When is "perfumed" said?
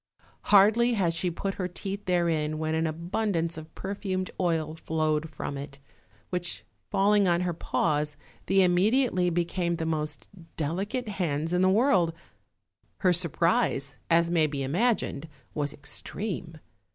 3.75-4.31